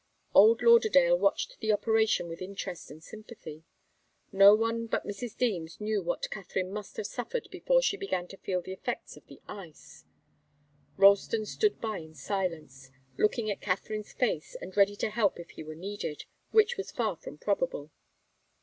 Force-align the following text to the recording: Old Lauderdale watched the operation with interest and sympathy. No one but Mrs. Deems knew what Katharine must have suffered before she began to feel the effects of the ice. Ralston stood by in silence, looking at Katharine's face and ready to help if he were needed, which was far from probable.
Old 0.33 0.63
Lauderdale 0.63 1.15
watched 1.15 1.59
the 1.59 1.71
operation 1.71 2.27
with 2.27 2.41
interest 2.41 2.89
and 2.89 3.03
sympathy. 3.03 3.65
No 4.31 4.55
one 4.55 4.87
but 4.87 5.05
Mrs. 5.05 5.37
Deems 5.37 5.79
knew 5.79 6.01
what 6.01 6.27
Katharine 6.31 6.73
must 6.73 6.97
have 6.97 7.05
suffered 7.05 7.47
before 7.51 7.83
she 7.83 7.97
began 7.97 8.27
to 8.29 8.37
feel 8.37 8.63
the 8.63 8.73
effects 8.73 9.15
of 9.15 9.27
the 9.27 9.39
ice. 9.47 10.03
Ralston 10.97 11.45
stood 11.45 11.79
by 11.79 11.99
in 11.99 12.15
silence, 12.15 12.89
looking 13.15 13.51
at 13.51 13.61
Katharine's 13.61 14.11
face 14.13 14.55
and 14.59 14.75
ready 14.75 14.95
to 14.95 15.11
help 15.11 15.39
if 15.39 15.51
he 15.51 15.61
were 15.61 15.75
needed, 15.75 16.25
which 16.49 16.77
was 16.77 16.89
far 16.89 17.15
from 17.15 17.37
probable. 17.37 17.91